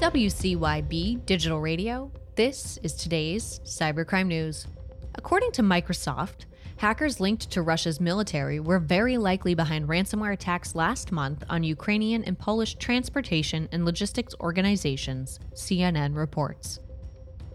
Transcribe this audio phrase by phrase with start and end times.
[0.00, 4.66] WCYB Digital Radio, this is today's cybercrime news.
[5.16, 6.46] According to Microsoft,
[6.78, 12.24] hackers linked to Russia's military were very likely behind ransomware attacks last month on Ukrainian
[12.24, 16.78] and Polish transportation and logistics organizations, CNN reports.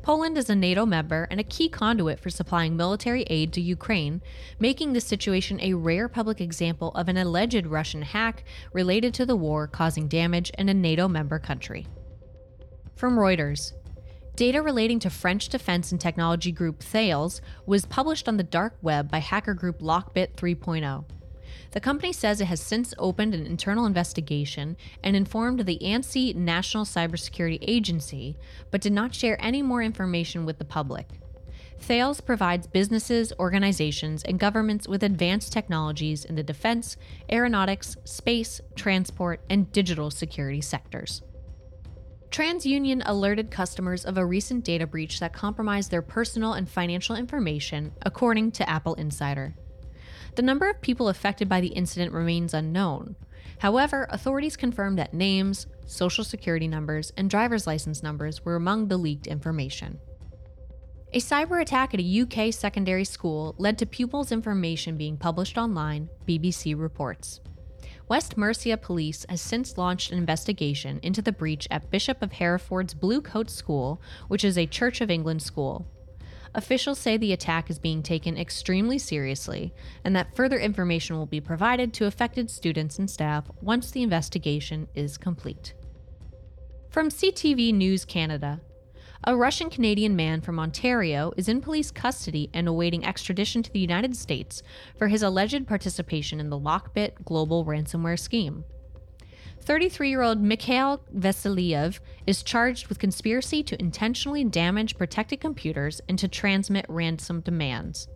[0.04, 4.22] Poland is a NATO member and a key conduit for supplying military aid to Ukraine,
[4.60, 9.36] making this situation a rare public example of an alleged Russian hack related to the
[9.36, 11.88] war causing damage in a NATO member country.
[12.96, 13.74] From Reuters,
[14.38, 19.12] Data relating to French defense and technology group Thales was published on the dark web
[19.12, 21.04] by hacker group Lockbit 3.0.
[21.72, 26.86] The company says it has since opened an internal investigation and informed the ANSSI National
[26.86, 28.38] Cybersecurity Agency,
[28.72, 31.08] but did not share any more information with the public.
[31.80, 36.96] Thales provides businesses, organizations, and governments with advanced technologies in the defense,
[37.30, 41.22] aeronautics, space, transport, and digital security sectors.
[42.32, 47.94] TransUnion alerted customers of a recent data breach that compromised their personal and financial information,
[48.02, 49.56] according to Apple Insider.
[50.36, 53.16] The number of people affected by the incident remains unknown.
[53.60, 58.98] However, authorities confirmed that names, social security numbers, and driver's license numbers were among the
[58.98, 60.00] leaked information.
[61.14, 66.10] A cyber attack at a UK secondary school led to pupils' information being published online,
[66.28, 67.40] BBC reports.
[68.08, 72.94] West Mercia Police has since launched an investigation into the breach at Bishop of Hereford's
[72.94, 75.88] Blue Coat School, which is a Church of England school.
[76.54, 81.42] Officials say the attack is being taken extremely seriously and that further information will be
[81.42, 85.74] provided to affected students and staff once the investigation is complete.
[86.90, 88.62] From CTV News Canada,
[89.28, 93.80] a Russian Canadian man from Ontario is in police custody and awaiting extradition to the
[93.80, 94.62] United States
[95.00, 98.66] for his alleged participation in the Lockbit global ransomware scheme.
[99.62, 106.20] 33 year old Mikhail Vasilyev is charged with conspiracy to intentionally damage protected computers and
[106.20, 108.08] to transmit ransom demands.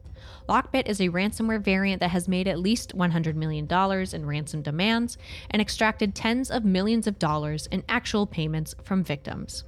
[0.47, 3.67] Lockbit is a ransomware variant that has made at least $100 million
[4.13, 5.17] in ransom demands
[5.49, 9.63] and extracted tens of millions of dollars in actual payments from victims.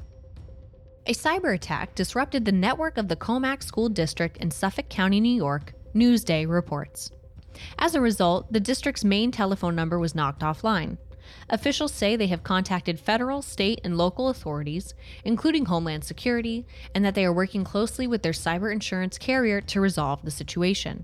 [1.11, 5.35] A cyber attack disrupted the network of the Commack School District in Suffolk County, New
[5.35, 7.11] York, Newsday reports.
[7.77, 10.97] As a result, the district's main telephone number was knocked offline.
[11.49, 14.93] Officials say they have contacted federal, state, and local authorities,
[15.25, 19.81] including Homeland Security, and that they are working closely with their cyber insurance carrier to
[19.81, 21.03] resolve the situation.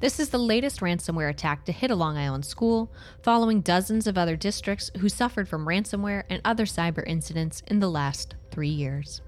[0.00, 2.90] This is the latest ransomware attack to hit a Long Island school,
[3.20, 7.90] following dozens of other districts who suffered from ransomware and other cyber incidents in the
[7.90, 9.20] last three years.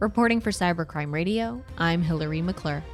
[0.00, 2.84] Reporting for Cybercrime Radio, I'm Hilary McClure.